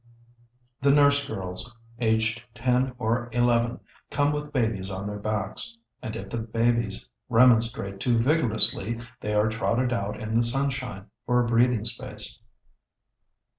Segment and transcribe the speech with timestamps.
[0.81, 6.31] The nurse girls, aged ten or eleven, come with babies on their backs, and, if
[6.31, 11.85] the babies remonstrate too vigorously, they are trotted out in the sunshine for a breathing
[11.85, 12.39] space.